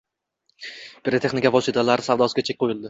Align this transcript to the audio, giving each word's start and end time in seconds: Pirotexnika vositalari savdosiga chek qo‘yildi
Pirotexnika 1.09 1.53
vositalari 1.59 2.11
savdosiga 2.11 2.51
chek 2.51 2.63
qo‘yildi 2.65 2.79